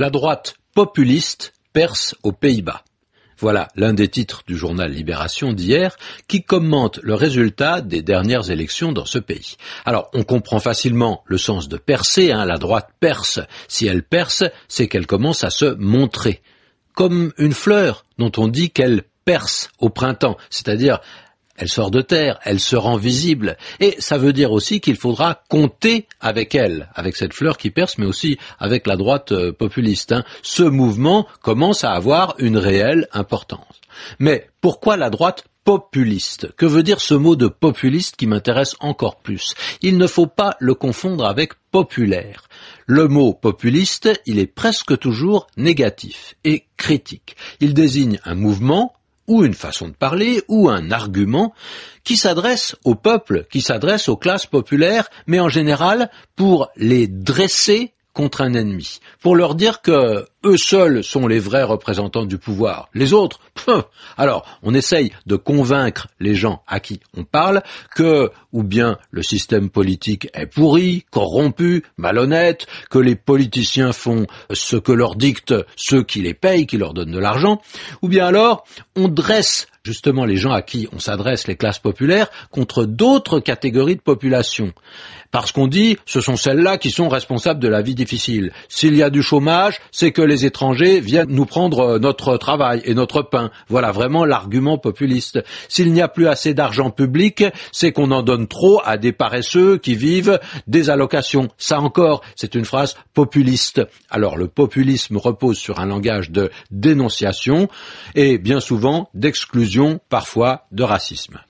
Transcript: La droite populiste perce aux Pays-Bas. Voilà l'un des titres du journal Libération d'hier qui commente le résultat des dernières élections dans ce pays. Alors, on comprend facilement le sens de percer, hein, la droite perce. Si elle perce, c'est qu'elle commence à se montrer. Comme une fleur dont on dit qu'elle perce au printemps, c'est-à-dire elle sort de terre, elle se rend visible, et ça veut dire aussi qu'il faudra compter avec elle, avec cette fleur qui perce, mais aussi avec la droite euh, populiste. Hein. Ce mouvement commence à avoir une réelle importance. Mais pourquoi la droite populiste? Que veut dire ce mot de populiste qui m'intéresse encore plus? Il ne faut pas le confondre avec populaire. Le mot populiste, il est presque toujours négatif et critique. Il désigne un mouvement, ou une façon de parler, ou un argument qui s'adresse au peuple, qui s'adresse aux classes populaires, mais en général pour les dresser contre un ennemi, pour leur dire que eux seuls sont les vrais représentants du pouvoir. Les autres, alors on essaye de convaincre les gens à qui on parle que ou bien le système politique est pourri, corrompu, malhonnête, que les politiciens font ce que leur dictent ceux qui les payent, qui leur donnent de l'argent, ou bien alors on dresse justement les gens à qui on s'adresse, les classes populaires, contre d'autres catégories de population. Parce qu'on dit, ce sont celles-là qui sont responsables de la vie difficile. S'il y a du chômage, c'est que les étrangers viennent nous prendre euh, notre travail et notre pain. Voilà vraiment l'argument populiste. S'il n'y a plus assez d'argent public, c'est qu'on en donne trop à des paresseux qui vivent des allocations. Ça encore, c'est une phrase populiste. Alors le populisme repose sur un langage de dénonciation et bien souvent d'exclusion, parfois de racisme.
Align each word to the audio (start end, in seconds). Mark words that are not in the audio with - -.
La 0.00 0.10
droite 0.10 0.54
populiste 0.76 1.54
perce 1.72 2.14
aux 2.22 2.30
Pays-Bas. 2.30 2.84
Voilà 3.36 3.66
l'un 3.74 3.94
des 3.94 4.06
titres 4.06 4.44
du 4.46 4.56
journal 4.56 4.92
Libération 4.92 5.52
d'hier 5.52 5.96
qui 6.28 6.44
commente 6.44 7.00
le 7.02 7.14
résultat 7.14 7.80
des 7.80 8.00
dernières 8.00 8.52
élections 8.52 8.92
dans 8.92 9.06
ce 9.06 9.18
pays. 9.18 9.56
Alors, 9.84 10.08
on 10.14 10.22
comprend 10.22 10.60
facilement 10.60 11.24
le 11.26 11.36
sens 11.36 11.68
de 11.68 11.76
percer, 11.76 12.30
hein, 12.30 12.44
la 12.44 12.58
droite 12.58 12.90
perce. 13.00 13.40
Si 13.66 13.88
elle 13.88 14.04
perce, 14.04 14.44
c'est 14.68 14.86
qu'elle 14.86 15.08
commence 15.08 15.42
à 15.42 15.50
se 15.50 15.74
montrer. 15.74 16.42
Comme 16.94 17.32
une 17.36 17.52
fleur 17.52 18.04
dont 18.18 18.32
on 18.36 18.46
dit 18.46 18.70
qu'elle 18.70 19.02
perce 19.24 19.68
au 19.80 19.90
printemps, 19.90 20.36
c'est-à-dire 20.48 21.00
elle 21.58 21.68
sort 21.68 21.90
de 21.90 22.00
terre, 22.00 22.38
elle 22.44 22.60
se 22.60 22.76
rend 22.76 22.96
visible, 22.96 23.56
et 23.80 23.96
ça 23.98 24.16
veut 24.16 24.32
dire 24.32 24.52
aussi 24.52 24.80
qu'il 24.80 24.96
faudra 24.96 25.42
compter 25.48 26.06
avec 26.20 26.54
elle, 26.54 26.88
avec 26.94 27.16
cette 27.16 27.34
fleur 27.34 27.58
qui 27.58 27.70
perce, 27.70 27.98
mais 27.98 28.06
aussi 28.06 28.38
avec 28.58 28.86
la 28.86 28.96
droite 28.96 29.32
euh, 29.32 29.52
populiste. 29.52 30.12
Hein. 30.12 30.24
Ce 30.42 30.62
mouvement 30.62 31.26
commence 31.42 31.84
à 31.84 31.92
avoir 31.92 32.34
une 32.38 32.56
réelle 32.58 33.08
importance. 33.12 33.80
Mais 34.18 34.48
pourquoi 34.60 34.96
la 34.96 35.10
droite 35.10 35.44
populiste? 35.64 36.52
Que 36.56 36.66
veut 36.66 36.82
dire 36.82 37.00
ce 37.00 37.14
mot 37.14 37.36
de 37.36 37.48
populiste 37.48 38.16
qui 38.16 38.26
m'intéresse 38.26 38.76
encore 38.80 39.16
plus? 39.16 39.54
Il 39.82 39.98
ne 39.98 40.06
faut 40.06 40.26
pas 40.26 40.56
le 40.60 40.74
confondre 40.74 41.26
avec 41.26 41.52
populaire. 41.70 42.48
Le 42.86 43.08
mot 43.08 43.34
populiste, 43.34 44.08
il 44.26 44.38
est 44.38 44.46
presque 44.46 44.98
toujours 44.98 45.46
négatif 45.56 46.36
et 46.44 46.64
critique. 46.76 47.36
Il 47.60 47.74
désigne 47.74 48.20
un 48.24 48.34
mouvement, 48.34 48.94
ou 49.28 49.44
une 49.44 49.54
façon 49.54 49.88
de 49.88 49.94
parler, 49.94 50.42
ou 50.48 50.68
un 50.68 50.90
argument 50.90 51.54
qui 52.02 52.16
s'adresse 52.16 52.74
au 52.84 52.94
peuple, 52.94 53.46
qui 53.50 53.60
s'adresse 53.60 54.08
aux 54.08 54.16
classes 54.16 54.46
populaires, 54.46 55.08
mais 55.26 55.38
en 55.38 55.48
général 55.48 56.10
pour 56.34 56.68
les 56.76 57.06
dresser 57.06 57.92
contre 58.18 58.40
un 58.40 58.54
ennemi, 58.54 58.98
pour 59.22 59.36
leur 59.36 59.54
dire 59.54 59.80
que 59.80 60.26
eux 60.44 60.56
seuls 60.56 61.04
sont 61.04 61.28
les 61.28 61.38
vrais 61.38 61.62
représentants 61.62 62.24
du 62.24 62.36
pouvoir. 62.36 62.88
Les 62.92 63.12
autres, 63.12 63.38
alors 64.16 64.44
on 64.64 64.74
essaye 64.74 65.12
de 65.26 65.36
convaincre 65.36 66.08
les 66.18 66.34
gens 66.34 66.64
à 66.66 66.80
qui 66.80 66.98
on 67.16 67.22
parle 67.22 67.62
que 67.94 68.32
ou 68.52 68.64
bien 68.64 68.98
le 69.12 69.22
système 69.22 69.70
politique 69.70 70.28
est 70.34 70.46
pourri, 70.46 71.04
corrompu, 71.12 71.84
malhonnête, 71.96 72.66
que 72.90 72.98
les 72.98 73.14
politiciens 73.14 73.92
font 73.92 74.26
ce 74.52 74.74
que 74.74 74.90
leur 74.90 75.14
dictent 75.14 75.54
ceux 75.76 76.02
qui 76.02 76.20
les 76.20 76.34
payent, 76.34 76.66
qui 76.66 76.76
leur 76.76 76.94
donnent 76.94 77.12
de 77.12 77.20
l'argent, 77.20 77.62
ou 78.02 78.08
bien 78.08 78.26
alors 78.26 78.64
on 78.96 79.06
dresse 79.06 79.68
justement 79.88 80.26
les 80.26 80.36
gens 80.36 80.52
à 80.52 80.60
qui 80.60 80.86
on 80.92 80.98
s'adresse, 80.98 81.48
les 81.48 81.56
classes 81.56 81.78
populaires, 81.78 82.28
contre 82.50 82.84
d'autres 82.84 83.40
catégories 83.40 83.96
de 83.96 84.02
population. 84.02 84.74
Parce 85.30 85.52
qu'on 85.52 85.66
dit, 85.66 85.96
ce 86.04 86.20
sont 86.20 86.36
celles-là 86.36 86.76
qui 86.78 86.90
sont 86.90 87.08
responsables 87.08 87.60
de 87.60 87.68
la 87.68 87.80
vie 87.80 87.94
difficile. 87.94 88.52
S'il 88.68 88.94
y 88.96 89.02
a 89.02 89.10
du 89.10 89.22
chômage, 89.22 89.78
c'est 89.92 90.12
que 90.12 90.22
les 90.22 90.44
étrangers 90.44 91.00
viennent 91.00 91.30
nous 91.30 91.44
prendre 91.44 91.80
euh, 91.80 91.98
notre 91.98 92.36
travail 92.36 92.82
et 92.84 92.94
notre 92.94 93.22
pain. 93.22 93.50
Voilà 93.68 93.92
vraiment 93.92 94.24
l'argument 94.24 94.78
populiste. 94.78 95.42
S'il 95.68 95.92
n'y 95.92 96.02
a 96.02 96.08
plus 96.08 96.28
assez 96.28 96.52
d'argent 96.54 96.90
public, 96.90 97.44
c'est 97.72 97.92
qu'on 97.92 98.10
en 98.10 98.22
donne 98.22 98.46
trop 98.46 98.80
à 98.84 98.96
des 98.96 99.12
paresseux 99.12 99.78
qui 99.78 99.94
vivent 99.94 100.38
des 100.66 100.90
allocations. 100.90 101.48
Ça 101.56 101.80
encore, 101.80 102.22
c'est 102.36 102.54
une 102.54 102.64
phrase 102.64 102.96
populiste. 103.14 103.82
Alors 104.10 104.36
le 104.36 104.48
populisme 104.48 105.16
repose 105.16 105.58
sur 105.58 105.78
un 105.80 105.86
langage 105.86 106.30
de 106.30 106.50
dénonciation 106.70 107.68
et 108.14 108.38
bien 108.38 108.60
souvent 108.60 109.10
d'exclusion, 109.14 109.77
parfois 110.08 110.66
de 110.72 110.82
racisme. 110.82 111.40